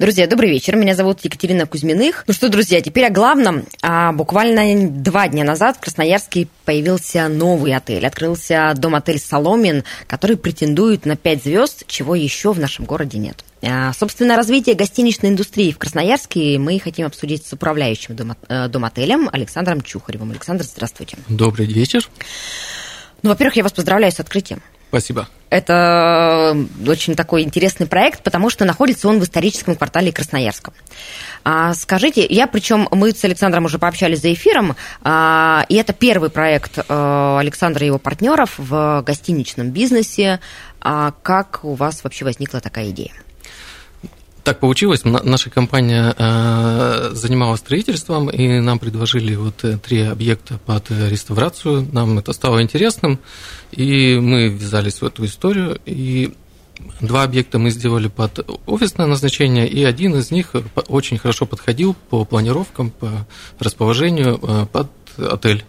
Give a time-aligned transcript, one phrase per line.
[0.00, 0.76] Друзья, добрый вечер.
[0.76, 2.24] Меня зовут Екатерина Кузьминых.
[2.26, 3.66] Ну что, друзья, теперь о главном.
[3.82, 8.06] А, буквально два дня назад в Красноярске появился новый отель.
[8.06, 13.44] Открылся дом-отель «Соломин», который претендует на пять звезд, чего еще в нашем городе нет.
[13.60, 18.16] А, собственно, развитие гостиничной индустрии в Красноярске мы хотим обсудить с управляющим
[18.48, 20.30] э, дом-отелем Александром Чухаревым.
[20.30, 21.18] Александр, здравствуйте.
[21.28, 22.08] Добрый вечер.
[23.22, 24.62] Ну, во-первых, я вас поздравляю с открытием.
[24.90, 25.28] Спасибо.
[25.50, 30.72] Это очень такой интересный проект, потому что находится он в историческом квартале Красноярска.
[31.74, 36.78] Скажите, я причем мы с Александром уже пообщались за эфиром, а, и это первый проект
[36.88, 40.40] а, Александра и его партнеров в гостиничном бизнесе.
[40.80, 43.12] А как у вас вообще возникла такая идея?
[44.50, 50.58] Так получилось, на- наша компания э, занималась строительством, и нам предложили вот э, три объекта
[50.66, 51.86] под э, реставрацию.
[51.92, 53.20] Нам это стало интересным,
[53.70, 55.78] и мы ввязались в эту историю.
[55.86, 56.34] И
[57.00, 60.50] два объекта мы сделали под офисное назначение, и один из них
[60.88, 63.28] очень хорошо подходил по планировкам, по
[63.60, 65.64] расположению под отель.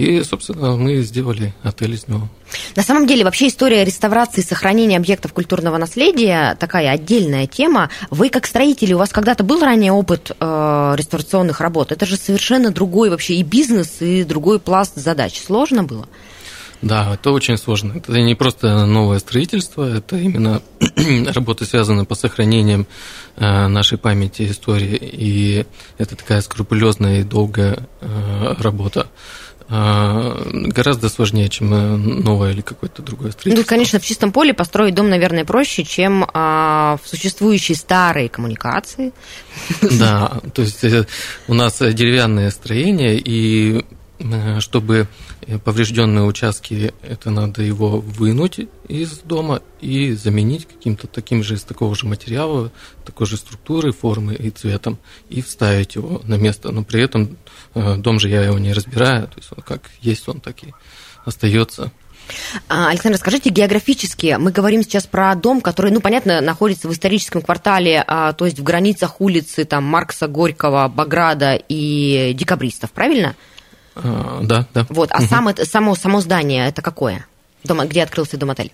[0.00, 2.26] И, собственно, мы сделали отель из него.
[2.74, 7.90] На самом деле, вообще история реставрации и сохранения объектов культурного наследия такая отдельная тема.
[8.08, 11.92] Вы как строители, у вас когда-то был ранее опыт э, реставрационных работ?
[11.92, 15.38] Это же совершенно другой вообще и бизнес, и другой пласт задач.
[15.38, 16.08] Сложно было?
[16.80, 17.92] Да, это очень сложно.
[17.96, 20.62] Это не просто новое строительство, это именно
[21.34, 22.86] работа, связанная по сохранениям
[23.36, 25.66] э, нашей памяти, истории, и
[25.98, 29.08] это такая скрупулезная и долгая э, работа.
[29.70, 33.68] Э, Гораздо сложнее, чем э, новое или какое-то другое Ну, строительство.
[33.68, 39.12] конечно, в чистом поле построить дом, наверное, проще, чем а, в существующей старой коммуникации.
[39.80, 41.06] Да, то есть э,
[41.46, 43.84] у нас деревянное строение, и
[44.18, 45.06] э, чтобы
[45.58, 51.94] поврежденные участки, это надо его вынуть из дома и заменить каким-то таким же из такого
[51.94, 52.70] же материала,
[53.04, 56.70] такой же структуры, формы и цветом, и вставить его на место.
[56.70, 57.36] Но при этом
[57.74, 60.72] э, дом же я его не разбираю, то есть он как есть, он так и
[61.24, 61.92] остается.
[62.68, 67.42] А, Александр, скажите, географически, мы говорим сейчас про дом, который, ну, понятно, находится в историческом
[67.42, 73.36] квартале, а, то есть в границах улицы там Маркса, Горького, Баграда и Декабристов, правильно?
[73.94, 74.86] А, Да, да.
[74.88, 77.26] Вот, а сам это- само, само здание это какое?
[77.64, 78.72] Дом, где открылся дом-отель?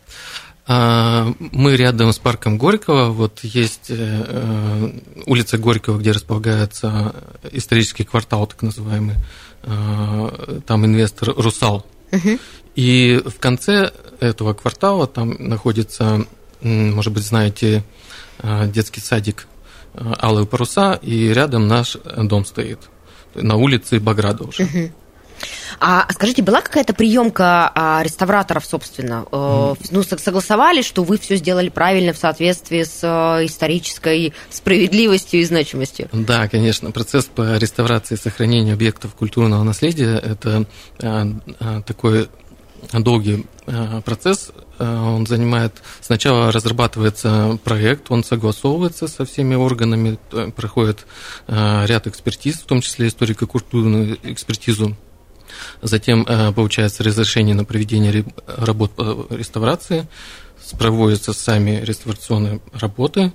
[0.68, 3.10] А, Мы рядом с парком Горького.
[3.10, 4.90] Вот есть э, э,
[5.26, 7.14] улица Горького, где располагается
[7.52, 9.14] исторический квартал, так называемый.
[9.62, 11.86] А, Там инвестор Русал.
[12.74, 13.90] И в конце
[14.20, 16.26] этого квартала там находится,
[16.60, 17.82] может быть, знаете,
[18.40, 19.46] э, детский садик
[20.22, 22.80] Алые паруса, и рядом наш дом стоит.
[23.34, 24.92] На улице Баграда уже.
[25.80, 29.26] А скажите, была какая-то приемка а, реставраторов, собственно?
[29.30, 35.40] Э, Ну, со- согласовали, что вы все сделали правильно в соответствии с э, исторической справедливостью
[35.40, 36.08] и значимостью?
[36.12, 40.64] Да, конечно, процесс по реставрации и сохранению объектов культурного наследия– это
[41.02, 42.28] а, такой
[42.92, 43.46] долгий
[44.04, 44.50] процесс.
[44.78, 45.82] Он занимает...
[46.02, 50.18] Сначала разрабатывается проект, он согласовывается со всеми органами,
[50.54, 51.06] проходит
[51.48, 54.94] ряд экспертиз, в том числе историко-культурную экспертизу.
[55.82, 60.06] Затем а, получается разрешение на проведение работ по реставрации,
[60.78, 63.32] проводятся сами реставрационные работы.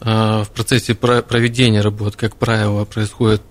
[0.00, 3.42] А, В процессе про- проведения работ, как правило, происходит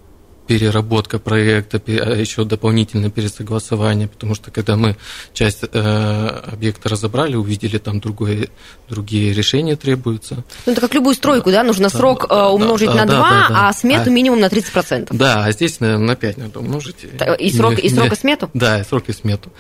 [0.48, 4.98] переработка проекта, а еще дополнительное пересогласование, потому что когда мы
[5.34, 8.50] часть э, объекта разобрали, увидели там другое,
[8.90, 10.44] другие решения требуются.
[10.66, 11.64] Ну, это как любую стройку, да?
[11.64, 13.70] Нужно Да, срок да, э, умножить да, на да, 2, да, да.
[13.70, 15.08] а смету А- минимум на 30%.
[15.12, 17.04] Да, а здесь на, на 5 надо умножить.
[17.04, 18.50] И срок- и срок, и смету?
[18.54, 19.51] Да, и срок и смету.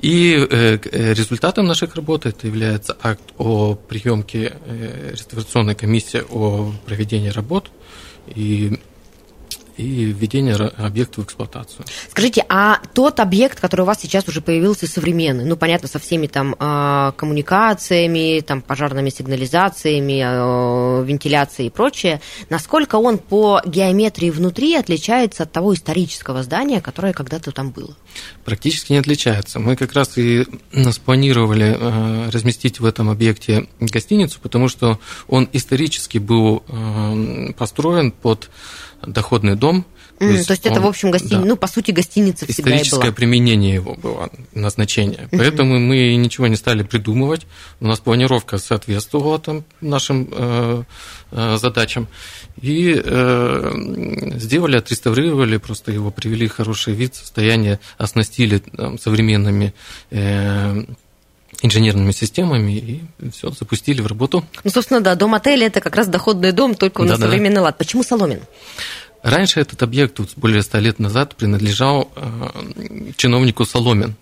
[0.00, 4.54] И э, э, результатом наших работ это является акт о приемке
[5.12, 7.70] реставрационной комиссии о проведении работ
[8.34, 8.78] и,
[9.80, 11.84] и введении ра- объекта в эксплуатацию.
[12.10, 16.26] Скажите, а тот объект, который у вас сейчас уже появился современный, ну, понятно, со всеми
[16.26, 24.74] там э, коммуникациями, там, пожарными сигнализациями, э, вентиляцией и прочее, насколько он по геометрии внутри
[24.74, 27.96] отличается от того исторического здания, которое когда-то там было?
[28.44, 29.58] Практически не отличается.
[29.58, 30.46] Мы как раз и
[30.90, 34.98] спланировали э, разместить в этом объекте гостиницу, потому что
[35.28, 36.62] он исторически был
[37.56, 38.50] построен под
[39.06, 39.84] доходный дом,
[40.18, 41.30] То, mm, есть, то есть он, это, в общем, гостини...
[41.40, 43.12] да, ну, по сути, гостиница всегда Историческое и была.
[43.12, 45.28] применение его было, назначение.
[45.30, 45.38] Mm-hmm.
[45.38, 47.46] Поэтому мы ничего не стали придумывать.
[47.80, 50.82] У нас планировка соответствовала там нашим э,
[51.32, 52.08] э, задачам.
[52.60, 53.72] И э,
[54.36, 59.72] сделали, отреставрировали, просто его привели в хороший вид, состояние, оснастили там, современными
[60.10, 60.84] э,
[61.62, 64.44] инженерными системами и все, запустили в работу.
[64.64, 67.62] Ну, собственно, да, дом-отель– это как раз доходный дом, только да, на современный да.
[67.62, 67.78] лад.
[67.78, 68.40] Почему Соломин?
[69.22, 74.16] Раньше этот объект, вот, более ста лет назад, принадлежал э, чиновнику Соломин.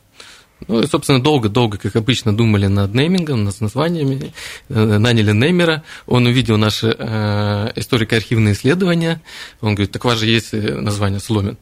[0.67, 4.33] Ну и, собственно, долго-долго, как обычно, думали над неймингом, над названиями,
[4.69, 5.85] э, наняли неймера.
[6.07, 9.23] Он увидел наши э, историко-архивные исследования.
[9.61, 11.59] Он говорит, так у вас же есть э, название Соломин.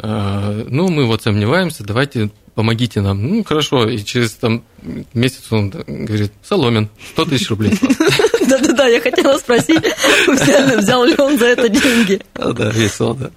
[0.00, 3.22] Э, ну, мы вот сомневаемся, давайте помогите нам.
[3.22, 4.64] Ну, хорошо, и через там,
[5.12, 7.72] месяц он говорит, Соломин, 100 тысяч рублей.
[8.48, 9.82] Да-да-да, я хотела спросить,
[10.28, 12.20] взял ли он за это деньги.
[12.34, 13.30] Да, весело, да.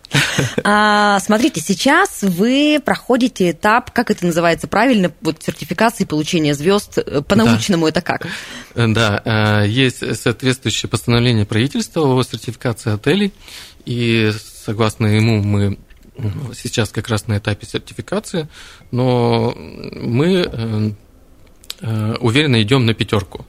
[0.64, 7.22] А, смотрите, сейчас вы проходите этап, как это называется правильно, вот сертификации получения звезд, э,
[7.22, 8.28] по-научному это как?
[8.76, 9.22] Да,
[9.64, 13.34] э, есть соответствующее постановление правительства о сертификации отелей,
[13.86, 14.32] и
[14.66, 15.78] согласно ему мы
[16.56, 18.48] сейчас как раз на этапе сертификации,
[18.92, 20.92] но мы э,
[21.82, 23.46] э, уверенно идем на пятерку.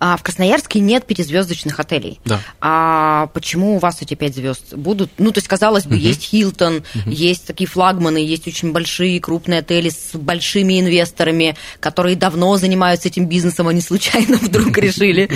[0.00, 2.20] А в Красноярске нет пятизвездочных отелей.
[2.24, 2.40] Да.
[2.60, 5.10] А почему у вас эти пять звезд будут?
[5.18, 6.02] Ну, то есть, казалось бы, угу.
[6.02, 7.10] есть Хилтон, угу.
[7.10, 13.26] есть такие флагманы, есть очень большие крупные отели с большими инвесторами, которые давно занимаются этим
[13.26, 15.30] бизнесом, они случайно вдруг решили.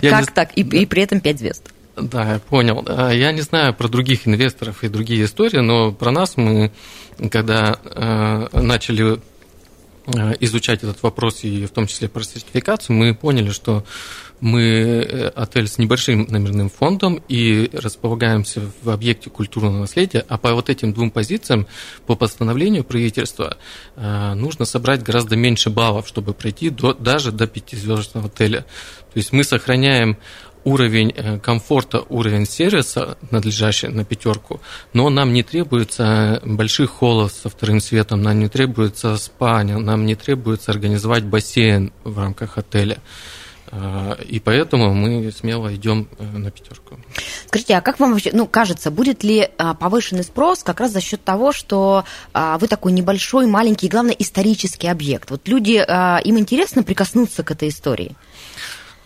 [0.00, 0.52] Как так?
[0.54, 1.62] И при этом пять звезд.
[2.00, 2.84] Да, я понял.
[3.10, 6.70] Я не знаю про других инвесторов и другие истории, но про нас мы,
[7.30, 9.20] когда э, начали
[10.06, 13.84] э, изучать этот вопрос, и в том числе про сертификацию, мы поняли, что
[14.40, 20.54] мы э, отель с небольшим номерным фондом и располагаемся в объекте культурного наследия, а по
[20.54, 21.66] вот этим двум позициям,
[22.06, 23.56] по постановлению правительства,
[23.96, 28.60] нужно собрать гораздо меньше баллов, чтобы пройти до, даже до пятизвездочного отеля.
[29.12, 30.18] То есть мы сохраняем
[30.64, 34.60] уровень э, комфорта, уровень сервиса, надлежащий на пятерку,
[34.92, 40.14] но нам не требуется больших холлов со вторым светом, нам не требуется спальня, нам не
[40.14, 42.98] требуется организовать бассейн в рамках отеля.
[43.70, 46.98] Э, и поэтому мы смело идем э, на пятерку.
[47.46, 49.48] Скажите, а как вам вообще, ну, кажется, будет ли
[49.80, 52.04] повышенный спрос как раз за счет того, что
[52.34, 55.30] вы такой небольшой, маленький, главное, исторический объект?
[55.30, 55.72] Вот люди,
[56.26, 58.16] им интересно прикоснуться к этой истории?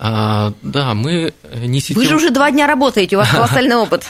[0.04, 1.96] А, да, мы не сетев...
[1.96, 4.04] Вы же уже два дня работаете, у вас колоссальный опыт.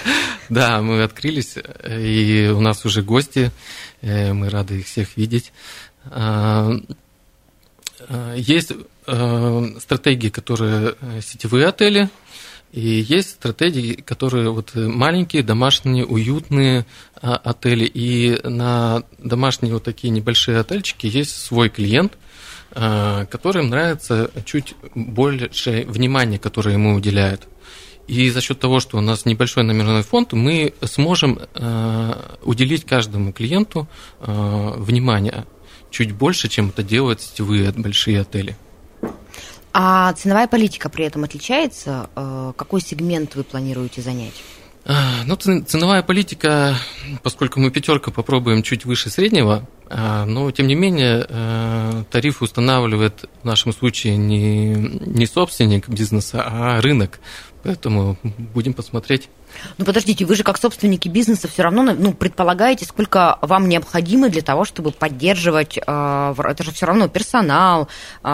[0.49, 1.57] Да, мы открылись,
[1.87, 3.51] и у нас уже гости,
[4.01, 5.53] э, мы рады их всех видеть.
[8.09, 8.73] А, а, есть
[9.07, 12.09] э, стратегии, которые э, сетевые отели,
[12.73, 16.87] и есть стратегии, которые вот маленькие, домашние, уютные
[17.21, 17.85] отели.
[17.85, 22.15] И на домашние вот такие небольшие отельчики есть свой клиент–
[22.75, 27.47] Э, которым нравится чуть больше внимания, которое ему уделяют.
[28.09, 32.13] И за счет того, что у нас небольшой номерной фонд, мы сможем э,
[32.43, 33.89] уделить каждому клиенту
[34.21, 35.45] э, внимание
[35.93, 38.57] чуть больше, чем это делают сетевые большие отели.
[39.73, 42.11] А ценовая политика при этом отличается?
[42.57, 44.35] Какой сегмент вы планируете занять?
[44.85, 46.77] А, ну, ценовая политика,
[47.23, 53.29] поскольку мы пятерка попробуем чуть выше среднего, а, но тем не менее э, тариф устанавливает
[53.43, 57.21] в нашем случае не, не собственник бизнеса, а рынок.
[57.63, 59.29] Поэтому будем посмотреть.
[59.79, 64.43] Ну подождите, вы же как собственники бизнеса все равно ну, предполагаете, сколько вам необходимо для
[64.43, 67.89] того, чтобы поддерживать, э, это же все равно персонал,
[68.23, 68.29] э,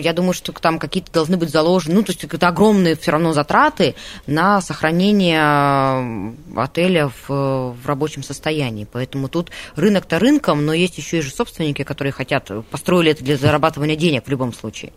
[0.00, 3.32] я думаю, что там какие-то должны быть заложены, ну то есть это огромные все равно
[3.32, 3.94] затраты
[4.26, 11.18] на сохранение э, отеля в, в рабочем состоянии, поэтому тут рынок-то рынком, но есть еще
[11.18, 14.92] и же собственники, которые хотят, построили это для зарабатывания денег в любом случае.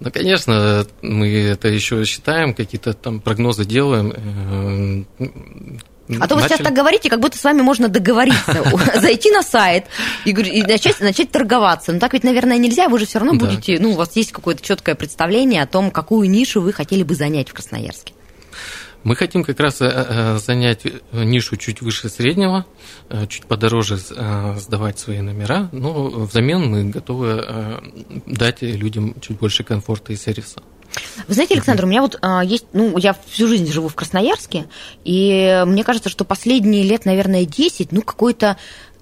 [0.00, 5.06] Ну, конечно, мы это еще считаем, какие-то там прогнозы делаем.
[5.18, 5.28] Э,
[6.20, 8.64] а то вы сейчас так говорите, как будто с вами можно договориться,
[9.00, 9.84] зайти на сайт
[10.24, 11.92] и, и начать, начать торговаться.
[11.92, 14.62] Но так ведь, наверное, нельзя, вы же все равно будете, ну, у вас есть какое-то
[14.62, 18.14] четкое представление о том, какую нишу вы хотели бы занять в Красноярске.
[19.02, 22.66] Мы хотим как раз э, э, занять нишу чуть выше среднего,
[23.08, 27.80] э, чуть подороже сдавать свои номера, но взамен мы готовы
[28.26, 30.62] дать людям чуть больше комфорта и сервиса.
[31.28, 34.66] Вы знаете, Александр, у меня вот а, есть, ну, я всю жизнь живу в Красноярске,
[35.04, 38.56] и мне кажется, что последние лет, наверное, 10, ну, какой-то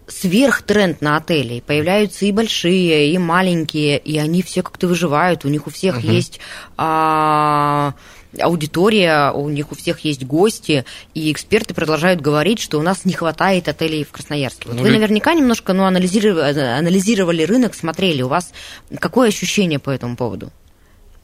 [0.06, 1.60] сверхтренд на отели.
[1.60, 5.44] Появляются и большие, и маленькие, и они все как-то выживают.
[5.44, 6.06] У них у всех угу.
[6.06, 6.40] есть
[6.76, 7.94] а,
[8.38, 13.12] аудитория, у них у всех есть гости, и эксперты продолжают говорить, что у нас не
[13.12, 14.68] хватает отелей в Красноярске.
[14.68, 18.22] Вот ну, вы наверняка немножко ну, анализировали, анализировали рынок, смотрели.
[18.22, 18.52] У вас
[18.98, 20.50] какое ощущение по этому поводу?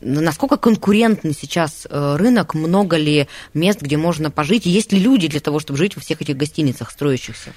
[0.00, 2.54] Насколько конкурентный сейчас э, рынок?
[2.54, 4.66] Много ли мест, где можно пожить?
[4.66, 7.52] есть ли люди для того, чтобы жить во всех этих гостиницах строящихся?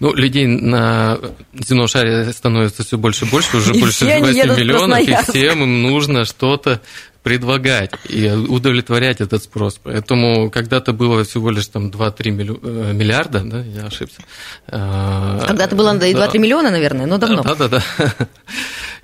[0.00, 1.18] Ну, людей на
[1.52, 5.82] земном шаре становится все больше и больше, уже и больше 8 миллионов, и всем им
[5.82, 6.80] нужно что-то
[7.22, 9.78] предлагать и удовлетворять этот спрос.
[9.82, 14.22] Поэтому когда-то было всего лишь там 2-3 э, миллиарда, да, я ошибся.
[14.68, 17.42] А, когда-то было 2-3 миллиона, наверное, но давно.
[17.42, 17.82] Да-да-да.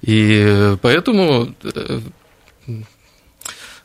[0.03, 2.01] И поэтому э,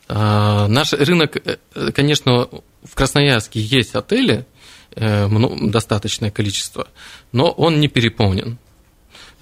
[0.08, 1.56] наш рынок, э,
[1.92, 2.48] конечно,
[2.82, 4.46] в Красноярске есть отели,
[4.94, 6.86] достаточное количество,
[7.32, 8.58] но он не переполнен.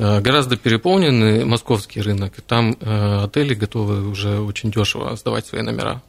[0.01, 2.33] Э, гораздо переполненный московский рынок.
[2.47, 6.01] Там э, отели готовы уже очень дешево сдавать свои номера.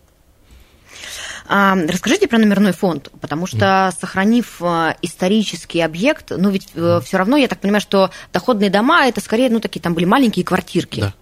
[1.46, 7.36] А, расскажите про номерной фонд, потому что, сохранив э, исторический объект, ну ведь все равно,
[7.36, 11.02] я так понимаю, что доходные дома это скорее, ну такие там были маленькие квартирки.
[11.02, 11.14] Да.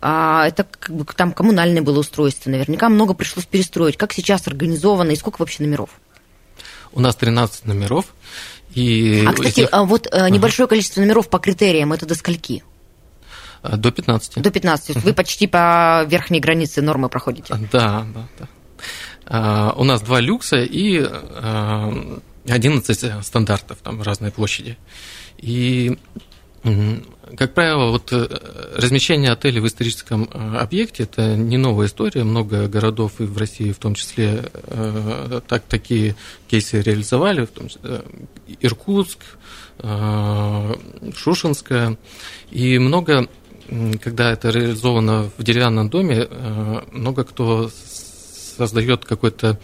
[0.00, 3.96] А, это как бы там коммунальное было устройство, наверняка много пришлось перестроить.
[3.96, 5.90] Как сейчас организовано и сколько вообще номеров?
[6.92, 8.06] У нас 13 номеров.
[8.74, 9.68] И а, кстати, этих...
[9.72, 10.30] А вот ага.
[10.30, 12.64] небольшое количество номеров по критериям, это до скольки?
[13.62, 14.42] А, до 15.
[14.42, 14.86] До 15.
[14.86, 17.54] То есть вы почти по верхней границе нормы проходите?
[17.70, 18.48] Да, да, да.
[19.26, 21.06] А, у нас два люкса и
[22.48, 24.76] 11 стандартов, там разные площади.
[25.38, 25.98] И
[27.36, 28.26] как правило, вот э,
[28.76, 32.24] размещение отелей в историческом э, объекте– это не новая история.
[32.24, 36.16] Много городов и в России в том числе э, так, такие
[36.48, 38.02] кейсы реализовали, в том числе
[38.60, 39.18] Иркутск,
[41.16, 41.96] Шушинская.
[42.50, 43.26] И много,
[44.00, 46.28] когда это реализовано в деревянном доме,
[46.92, 47.70] много кто
[48.56, 49.58] создает какой-то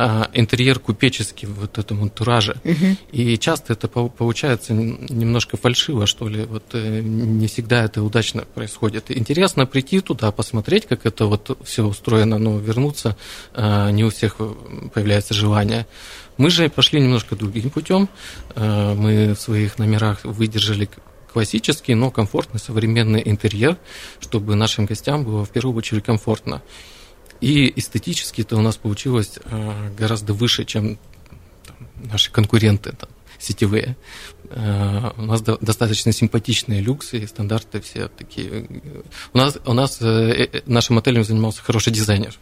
[0.00, 2.56] а, интерьер купеческий в вот этом антураже.
[2.62, 2.96] Угу.
[3.10, 6.44] И часто это получается немножко фальшиво, что ли.
[6.44, 9.10] Вот э, не всегда это удачно происходит.
[9.10, 13.16] Интересно прийти туда, посмотреть, как это вот все устроено, но вернуться
[13.54, 14.36] а, не у всех
[14.94, 15.84] появляется желание.
[16.36, 18.08] Мы же пошли немножко другим путем.
[18.54, 20.88] А, мы в своих номерах выдержали
[21.32, 23.76] классический, но комфортный современный интерьер,
[24.20, 26.62] чтобы нашим гостям было в первую очередь комфортно.
[27.40, 30.98] И эстетически это у нас получилось э, гораздо выше, чем
[31.96, 33.96] наши конкуренты там, сетевые.
[34.50, 38.66] Э, у нас достаточно симпатичные люксы стандарты все такие.
[39.32, 42.34] У нас, у нас э, нашим отелем занимался хороший дизайнер.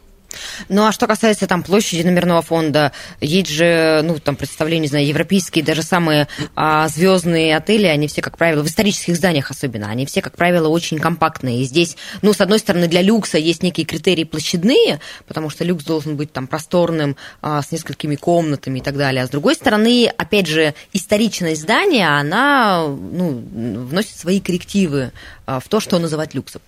[0.69, 5.07] Ну, а что касается там площади номерного фонда, есть же, ну, там, представления, не знаю,
[5.07, 10.07] европейские, даже самые а, звездные отели, они все, как правило, в исторических зданиях особенно, они
[10.07, 11.63] все, как правило, очень компактные.
[11.63, 15.85] И здесь, ну, с одной стороны, для люкса есть некие критерии площадные, потому что люкс
[15.85, 19.23] должен быть там просторным, а, с несколькими комнатами и так далее.
[19.23, 23.43] А с другой стороны, опять же, историчность здания, она, ну,
[23.87, 25.13] вносит свои коррективы
[25.47, 26.63] а, в то, что называть люксом.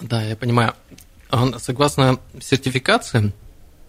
[0.00, 0.74] Да, я понимаю
[1.58, 3.32] согласно сертификации,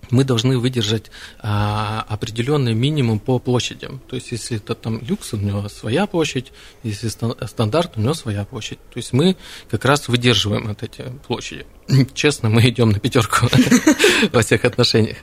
[0.10, 4.00] мы должны выдержать а, определенный минимум по площадям.
[4.08, 6.52] То есть, если это там люкс, у него своя площадь,
[6.84, 8.80] если стандарт, у него своя площадь.
[8.94, 9.36] То есть, мы
[9.70, 11.66] как раз выдерживаем вот эти площади.
[12.14, 13.48] Честно, мы идем на пятерку
[14.32, 15.18] во всех отношениях.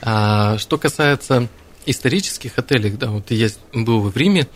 [0.00, 1.48] А, что касается
[1.90, 4.46] исторических отелей, да, вот я был в Риме,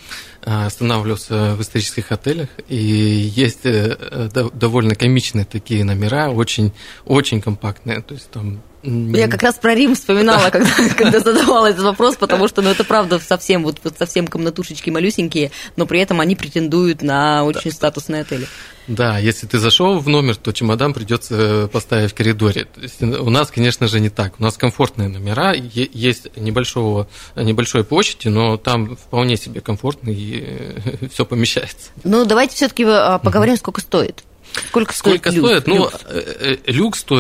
[0.45, 6.73] а, останавливался в исторических отелях, и есть э, довольно комичные такие номера, очень,
[7.05, 11.85] очень компактные, то есть там я как раз про Рим вспоминала, когда, когда задавала этот
[11.85, 16.21] вопрос, потому что, ну, это правда совсем, вот, вот совсем комнатушечки малюсенькие, но при этом
[16.21, 17.77] они претендуют на очень да.
[17.77, 18.47] статусные отели.
[18.89, 22.67] Да, если ты зашел в номер, то чемодан придется поставить в коридоре.
[22.77, 24.35] Есть у нас, конечно же, не так.
[24.41, 30.77] У нас комфортные номера, есть небольшого, небольшой площади, но там вполне себе комфортно и
[31.12, 31.91] все помещается.
[32.03, 34.25] Ну, давайте все-таки э, поговорим, сколько стоит.
[34.68, 35.49] Сколько стоит Сколько люкс?
[35.49, 35.66] стоит?
[35.66, 36.73] Ну, люкс, э, э,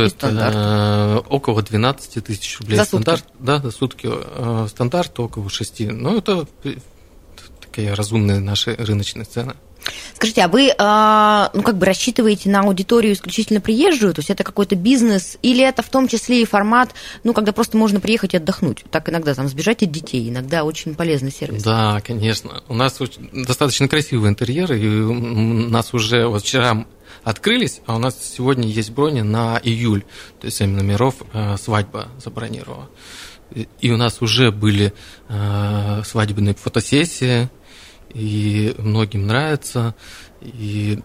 [0.08, 2.76] стоит э, около 12 тысяч рублей.
[2.76, 3.02] За сутки?
[3.02, 4.08] Стандарт, да, за сутки.
[4.10, 5.80] Э, стандарт около 6.
[5.90, 6.46] Ну, это
[7.60, 9.54] такие разумные наши рыночные цены.
[10.14, 14.14] Скажите, а вы, а, ну, как бы рассчитываете на аудиторию исключительно приезжую?
[14.14, 15.36] То есть это какой-то бизнес?
[15.42, 16.90] Или это в том числе и формат,
[17.24, 18.84] ну, когда просто можно приехать и отдохнуть?
[18.90, 21.62] Так иногда там сбежать от детей, иногда очень полезный сервис.
[21.62, 22.62] Да, конечно.
[22.68, 22.98] У нас
[23.32, 25.14] достаточно красивый интерьер, и у
[25.68, 26.86] нас уже вот вчера
[27.24, 30.02] открылись, а у нас сегодня есть брони на июль,
[30.40, 32.88] то есть 7 номеров э, свадьба забронировала.
[33.80, 34.92] И у нас уже были
[35.28, 37.50] э, свадебные фотосессии,
[38.14, 39.94] и многим нравится.
[40.40, 40.98] И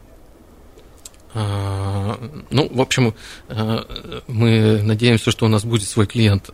[1.34, 2.18] а,
[2.50, 3.14] ну, в общем,
[3.50, 3.86] а,
[4.28, 6.50] мы надеемся, что у нас будет свой клиент.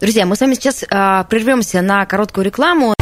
[0.00, 2.94] Друзья, мы с вами сейчас а, прервемся на короткую рекламу.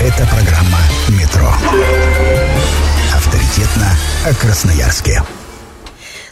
[0.00, 0.78] Это программа
[1.08, 1.52] «Метро».
[3.14, 3.90] Авторитетно
[4.26, 5.22] о Красноярске.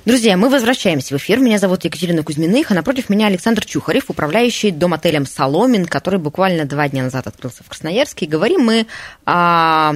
[0.04, 1.38] Друзья, мы возвращаемся в эфир.
[1.38, 6.90] Меня зовут Екатерина Кузьминых, а напротив меня Александр Чухарев, управляющий дом-отелем «Соломин», который буквально два
[6.90, 8.26] дня назад открылся в Красноярске.
[8.26, 8.86] И говорим мы
[9.24, 9.94] о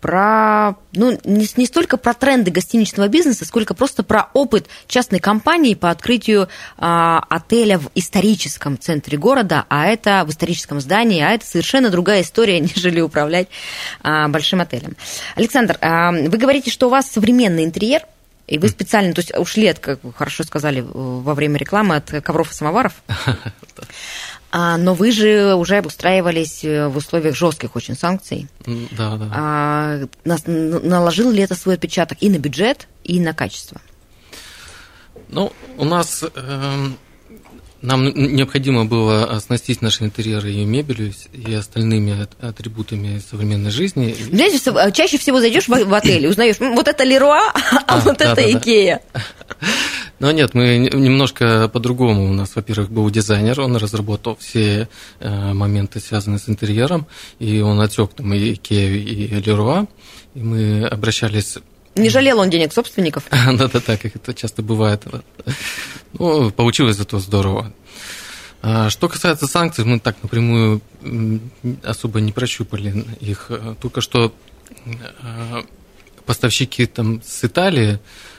[0.00, 5.74] про, ну, не, не столько про тренды гостиничного бизнеса, сколько просто про опыт частной компании
[5.74, 11.46] по открытию а, отеля в историческом центре города, а это в историческом здании, а это
[11.46, 13.48] совершенно другая история, нежели управлять
[14.02, 14.96] а, большим отелем.
[15.36, 18.02] Александр, а, вы говорите, что у вас современный интерьер,
[18.46, 22.10] и вы специально, то есть ушли от, как вы хорошо сказали во время рекламы, от
[22.22, 23.02] ковров и самоваров.
[24.54, 28.48] А, но вы же уже обустраивались э, в условиях жестких очень санкций.
[28.66, 29.30] Да, да.
[29.32, 33.80] А, наложил ли это свой отпечаток и на бюджет, и на качество?
[35.28, 36.88] Ну, у нас э,
[37.82, 44.14] нам необходимо было оснастить наши интерьеры и мебелью, и остальными атрибутами современной жизни.
[44.30, 48.18] Знаете, а чаще всего зайдешь в отель и узнаешь, вот это Леруа, а, а вот
[48.18, 49.02] да, это да, Икея.
[49.12, 49.20] Да.
[50.20, 52.30] Но нет, мы немножко по-другому.
[52.30, 57.08] У нас, во-первых, был дизайнер, он разработал все э, моменты, связанные с интерьером,
[57.40, 59.88] и он отсек там и Икею, и Леруа,
[60.34, 61.58] и мы обращались
[61.94, 63.24] не жалел он денег собственников?
[63.30, 65.04] Да-да-да, как это часто бывает.
[66.12, 67.72] Ну, получилось зато здорово.
[68.62, 70.80] А что касается санкций, мы так напрямую
[71.82, 73.50] особо не прощупали их.
[73.80, 74.32] Только что
[74.84, 75.62] э,
[76.24, 77.98] поставщики там с Италии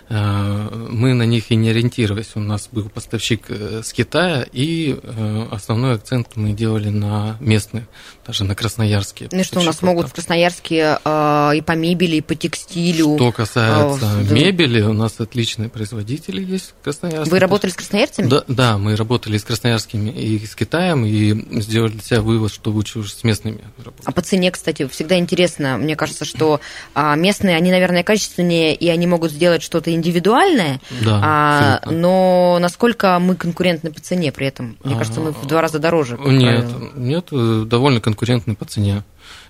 [0.10, 2.31] мы на них и не ориентировались.
[2.36, 7.88] У нас был поставщик э, с Китая, и э, основной акцент мы делали на местные,
[8.25, 9.30] даже на красноярские.
[9.32, 13.15] Ну что, у нас могут в Красноярске и по мебели, и по текстилю.
[13.15, 14.34] Что касается да.
[14.34, 17.30] мебели, у нас отличные производители есть в Красноярске.
[17.30, 18.27] Вы работали с красноярцами?
[18.27, 22.72] Да, да, мы работали с красноярскими и с Китаем, и сделали для себя вывод, что
[22.72, 24.06] лучше уже с местными работать.
[24.06, 25.77] А по цене, кстати, всегда интересно.
[25.77, 26.62] Мне кажется, что
[26.94, 33.20] а, местные, они, наверное, качественнее, и они могут сделать что-то индивидуальное, да, а, но насколько
[33.20, 34.77] мы конкурентны по цене при этом?
[34.83, 36.18] Мне кажется, мы в два раза дороже.
[36.18, 37.27] Нет, нет,
[37.68, 39.03] довольно конкурентны по цене.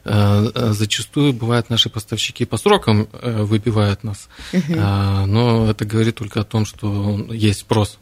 [0.06, 4.76] Э, э, зачастую бывают наши поставщики по срокам э, выбивают нас, угу.
[4.76, 8.00] но это говорит только о том, что есть спрос.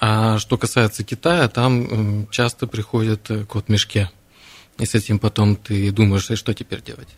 [0.00, 4.10] А что касается Китая, там часто приходит кот в мешке.
[4.78, 7.08] И с этим потом ты думаешь, что теперь делать.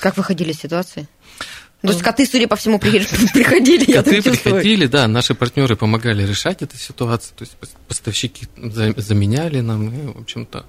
[0.00, 1.08] Как выходили из ситуации?
[1.82, 2.78] То есть коты, судя по всему,
[3.34, 7.56] приходили, я Коты приходили, да, наши партнеры помогали решать эту ситуацию, то есть
[7.88, 8.46] поставщики
[8.96, 10.64] заменяли нам, и, в общем-то,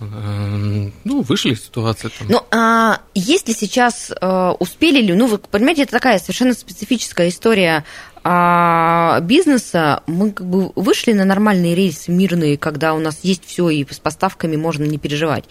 [0.00, 2.10] э, ну, вышли из ситуации.
[2.18, 2.28] Там.
[2.28, 7.30] Ну, а есть ли сейчас, э, успели ли, ну, вы понимаете, это такая совершенно специфическая
[7.30, 7.84] история
[8.24, 13.68] а бизнеса мы как бы вышли на нормальные рейсы мирные, когда у нас есть все
[13.68, 15.44] и с поставками можно не переживать.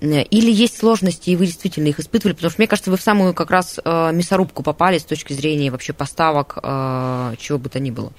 [0.00, 2.34] Или есть сложности, и вы действительно их испытывали?
[2.34, 5.70] Потому что, мне кажется, вы в самую как раз э, мясорубку попали с точки зрения
[5.70, 8.12] вообще поставок, э, чего бы то ни было.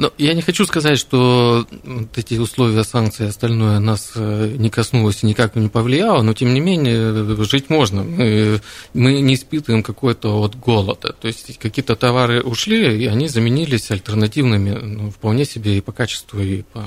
[0.00, 4.70] Ну, я не хочу сказать, что вот эти условия санкций и остальное нас э, не
[4.70, 7.12] коснулось и никак не повлияло, но тем не менее
[7.44, 8.02] жить можно.
[8.02, 8.62] Мы,
[8.94, 11.12] мы не испытываем какой-то вот голода.
[11.12, 16.40] То есть какие-то товары ушли, и они заменились альтернативными, ну, вполне себе и по качеству,
[16.40, 16.82] и по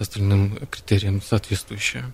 [0.00, 2.12] остальным критериям соответствующие.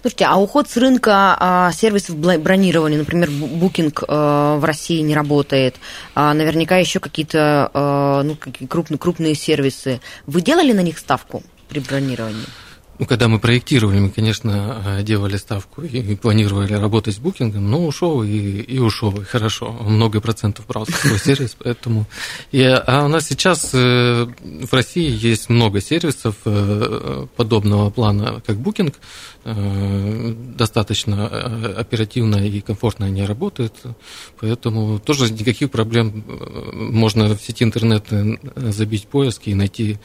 [0.00, 5.76] Слушайте, а уход с рынка а, сервисов бронирования, например, букинг а, в России не работает,
[6.14, 8.36] а, наверняка еще какие-то а, ну,
[8.68, 10.00] крупные, крупные сервисы.
[10.26, 12.46] Вы делали на них ставку при бронировании?
[12.98, 17.86] Ну, когда мы проектировали, мы, конечно, э, делали ставку и планировали работать с букингом, но
[17.86, 19.70] ушел и, и ушел, и хорошо.
[19.72, 22.06] Много процентов брал свой сервис, поэтому...
[22.52, 28.56] И, а у нас сейчас э, в России есть много сервисов э, подобного плана, как
[28.56, 28.94] букинг.
[29.44, 31.28] Достаточно
[31.78, 33.74] оперативно и комфортно они работают,
[34.40, 36.24] поэтому тоже никаких проблем.
[36.72, 38.06] Можно в сети интернет
[38.56, 39.98] забить поиск и найти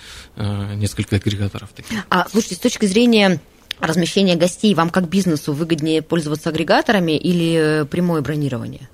[0.75, 1.69] несколько агрегаторов.
[1.69, 2.05] Таких.
[2.11, 3.39] А, слушайте, с точки точки зрения
[3.79, 8.89] размещения гостей, вам как бизнесу выгоднее пользоваться агрегаторами или прямое бронирование?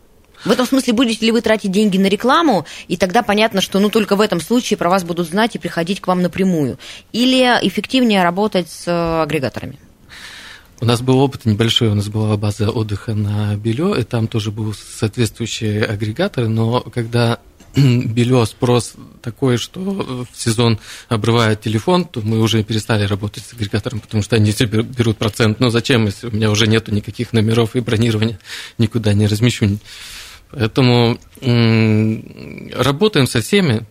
[0.45, 3.89] В этом смысле будете ли вы тратить деньги на рекламу, и тогда понятно, что ну
[3.89, 6.77] только в этом случае про вас будут знать и приходить к вам напрямую.
[7.11, 9.79] Или эффективнее работать с э, агрегаторами?
[10.79, 14.51] У нас был опыт небольшой, у нас была база отдыха на Белё, и там тоже
[14.51, 17.39] был соответствующие агрегаторы, но когда
[17.75, 23.99] белье спрос такой, что в сезон обрывает телефон, то мы уже перестали работать с агрегатором,
[23.99, 25.59] потому что они все берут процент.
[25.59, 28.39] Но зачем, если у меня уже нету никаких номеров и бронирования,
[28.77, 29.77] никуда не размещу.
[30.51, 33.85] Поэтому работаем со всеми,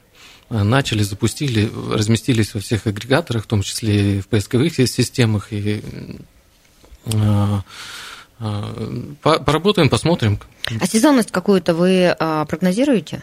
[0.49, 5.83] начали, запустили, разместились во всех агрегаторах, в том числе и в поисковых системах, и
[7.15, 7.63] а,
[8.39, 10.41] а, поработаем, посмотрим.
[10.81, 13.23] А сезонность какую-то вы а, прогнозируете?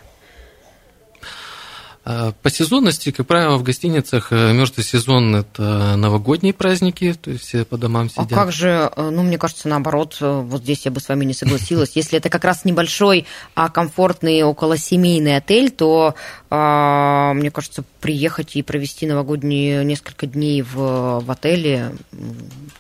[2.06, 7.46] А, по сезонности, как правило, в гостиницах э, мертвый сезон– это новогодние праздники, то есть
[7.46, 8.32] все по домам а сидят.
[8.34, 11.24] А как же, э, ну, мне кажется, наоборот, э, вот здесь я бы с вами
[11.24, 11.92] не согласилась.
[11.96, 16.16] Если это как раз небольшой, а комфортный, околосемейный отель, то,
[16.50, 21.96] мне кажется, приехать и провести новогодние несколько дней в, в отеле,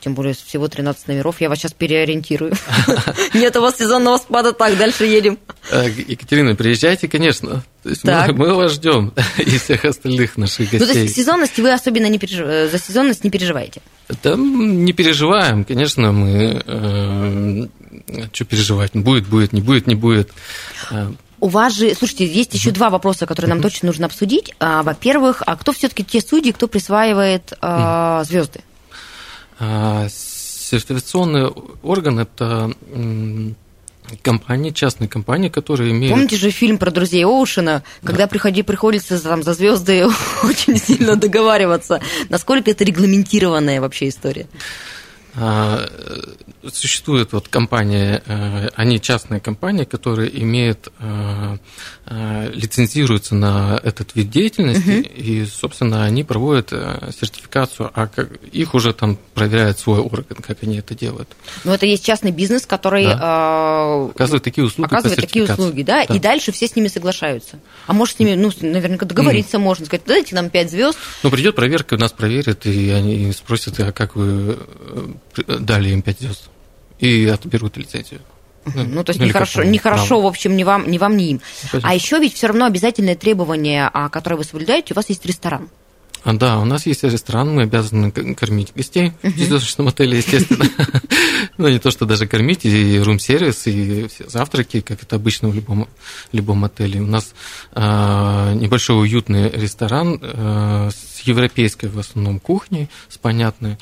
[0.01, 2.53] тем более всего 13 номеров, я вас сейчас переориентирую.
[3.33, 5.39] Нет у вас сезонного спада, так, дальше едем.
[5.71, 7.63] Екатерина, приезжайте, конечно.
[7.83, 10.79] То есть мы, мы вас ждем и всех остальных наших гостей.
[10.79, 13.81] Ну, то есть сезонность вы особенно не переживаете, за сезонность не переживаете?
[14.23, 17.67] Да, не переживаем, конечно, мы э,
[18.31, 20.31] что переживать, будет, будет, не будет, не будет.
[21.39, 24.53] У вас же, слушайте, есть еще два вопроса, которые нам точно нужно обсудить.
[24.61, 28.61] А, во-первых, а кто все-таки те судьи, кто присваивает а, звезды?
[29.59, 31.51] А, сертификационный
[31.83, 32.73] орган это
[34.21, 36.13] компании, частные компании, которые имеют...
[36.13, 38.27] Помните же фильм про друзей Оушена, когда да.
[38.27, 40.05] приходи, приходится там за звезды
[40.43, 42.01] очень сильно договариваться.
[42.29, 44.47] Насколько это регламентированная вообще история?
[45.35, 45.89] А,
[46.71, 51.57] существует вот компания, э, они частные компании, которые имеют, э,
[52.05, 58.73] э, лицензируются на этот вид деятельности, uh и, собственно, они проводят сертификацию, а как, их
[58.73, 61.29] уже там проверяет свой орган, как они это делают.
[61.63, 64.05] Ну, это есть частный бизнес, который да.
[64.09, 64.87] оказывает такие услуги.
[64.87, 66.05] Оказывает такие услуги, да?
[66.05, 67.59] да, и дальше все с ними соглашаются.
[67.87, 69.61] А может с ними, ну, наверняка договориться mm.
[69.61, 70.97] можно, сказать, дайте нам 5 звезд.
[71.23, 74.57] Ну, придет проверка, нас проверят, и они спросят, а как вы
[75.47, 76.49] дали им 5 звезд?
[77.03, 78.21] и отберут лицензию.
[78.65, 81.41] Ну, ну, то есть нехорошо, нехорошо, в общем, ни вам, ни вам, ни им.
[81.67, 81.89] Спасибо.
[81.89, 85.69] А еще ведь все равно обязательное требование, а, которое вы соблюдаете, у вас есть ресторан.
[86.23, 90.65] А, да, у нас есть ресторан, мы обязаны кормить гостей в звездочном отеле, естественно.
[91.57, 95.55] Ну, не то, что даже кормить, и рум-сервис, и все завтраки, как это обычно в
[95.55, 95.87] любом,
[96.31, 96.99] любом отеле.
[96.99, 97.35] У нас
[97.73, 103.77] а, небольшой уютный ресторан а, с европейской в основном кухней, с понятной,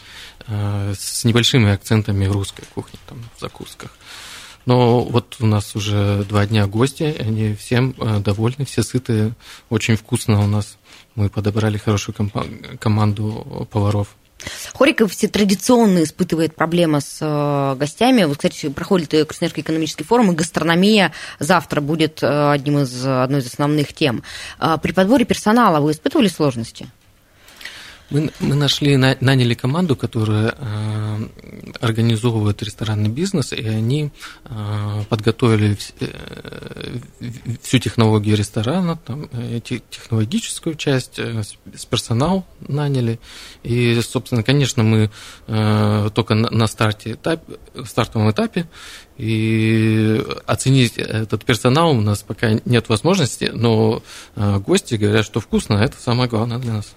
[0.48, 3.92] а, с небольшими акцентами русской кухни там, в закусках.
[4.66, 9.34] Но вот у нас уже два дня гости, они всем довольны, все сытые,
[9.70, 10.78] очень вкусно у нас.
[11.16, 12.16] Мы подобрали хорошую
[12.80, 14.16] команду поваров.
[14.74, 18.24] Хориков традиционно испытывает проблемы с э, гостями.
[18.24, 23.48] Вот, кстати, проходит Красноярский экономический форум, и гастрономия завтра будет э, одним из, одной из
[23.48, 24.24] основных тем.
[24.58, 26.90] А при подборе персонала вы испытывали сложности?
[28.12, 31.28] Мы, мы нашли, наняли команду, которая э,
[31.80, 34.12] организовывает ресторанный бизнес, и они
[34.46, 37.00] э, подготовили э,
[37.62, 43.18] всю технологию ресторана, там, э, технологическую часть, с персонал наняли.
[43.64, 45.10] И, собственно, конечно, мы
[46.14, 48.68] только на, на старте этапе, стартовом этапе
[49.22, 54.02] и оценить этот персонал у нас пока нет возможности, но
[54.36, 56.92] э, гости говорят, что вкусно, а это самое главное для нас.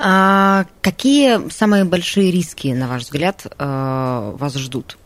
[0.00, 4.98] А какие самые большие риски, на ваш взгляд, э, вас ждут?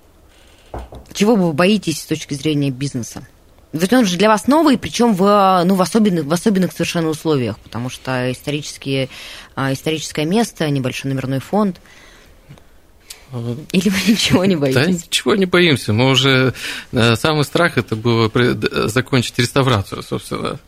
[1.12, 3.26] Чего вы боитесь с точки зрения бизнеса?
[3.74, 7.58] Ведь он же для вас новый, причем в, ну, в, особенных, в особенных совершенно условиях,
[7.58, 9.10] потому что исторические,
[9.56, 11.82] э, историческое место, небольшой номерной фонд–
[13.72, 14.84] или вы ничего не боитесь?
[14.84, 15.92] Да, ничего не боимся.
[15.92, 16.54] Мы уже...
[16.92, 18.30] Э, самый страх это было
[18.88, 20.58] закончить реставрацию, собственно.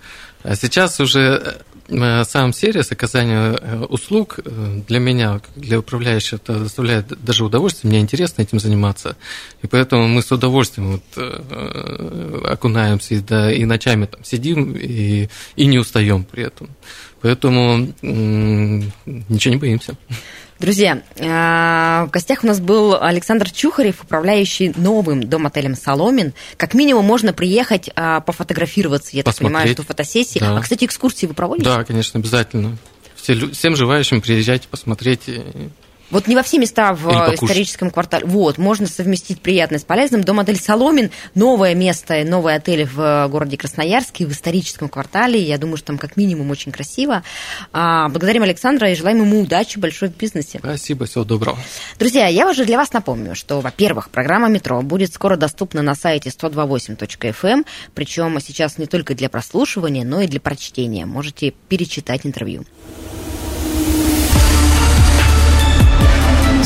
[0.42, 4.40] А сейчас уже э, сам сервис оказания э, услуг
[4.86, 7.90] для меня, для управляющего, это доставляет даже удовольствие.
[7.90, 9.16] Мне интересно этим заниматься.
[9.62, 15.66] И поэтому мы с удовольствием вот, окунаемся и, да, и ночами там сидим и, и
[15.66, 16.68] не устаем при этом.
[17.20, 19.96] Поэтому ничего не боимся.
[20.58, 21.24] Друзья, э,
[22.06, 26.32] в гостях у нас был Александр Чухарев, управляющий новым дом-отелем «Соломин».
[26.56, 29.38] Как минимум можно приехать э, пофотографироваться, я Посмотреть.
[29.38, 30.40] так понимаю, что фотосессии.
[30.40, 30.56] Да.
[30.56, 31.68] А, кстати, экскурсии вы проводите?
[31.70, 32.76] Да, конечно, обязательно.
[33.14, 35.30] Все, всем желающим приезжайте, посмотреть.
[36.10, 38.24] Вот не во все места в историческом квартале.
[38.24, 40.24] Вот, можно совместить приятное с полезным.
[40.24, 45.40] Дом отель Соломин, новое место, новый отель в городе Красноярске, в историческом квартале.
[45.42, 47.22] Я думаю, что там как минимум очень красиво.
[47.72, 50.60] А, благодарим Александра и желаем ему удачи большой в бизнесе.
[50.60, 51.58] Спасибо, всего доброго.
[51.98, 56.30] Друзья, я уже для вас напомню, что, во-первых, программа «Метро» будет скоро доступна на сайте
[56.30, 61.04] 128.fm, причем сейчас не только для прослушивания, но и для прочтения.
[61.04, 62.64] Можете перечитать интервью.